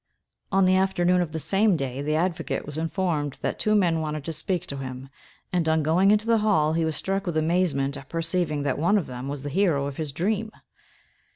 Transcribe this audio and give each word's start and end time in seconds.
On 0.51 0.65
the 0.65 0.75
afternoon 0.77 1.21
of 1.21 1.31
the 1.31 1.37
same 1.37 1.77
day, 1.77 2.01
the 2.01 2.15
advocate 2.15 2.65
was 2.65 2.75
informed 2.75 3.33
that 3.41 3.59
two 3.59 3.75
men 3.75 3.99
wanted 4.01 4.25
to 4.25 4.33
speak 4.33 4.65
to 4.65 4.77
him, 4.77 5.09
and, 5.53 5.69
on 5.69 5.83
going 5.83 6.09
into 6.09 6.25
the 6.25 6.39
hall, 6.39 6.73
he 6.73 6.83
was 6.83 6.95
struck 6.95 7.27
with 7.27 7.37
amazement 7.37 7.95
at 7.95 8.09
perceiving 8.09 8.63
that 8.63 8.79
one 8.79 8.97
of 8.97 9.05
them 9.05 9.27
was 9.27 9.43
the 9.43 9.49
hero 9.49 9.85
of 9.85 9.97
his 9.97 10.11
dream! 10.11 10.49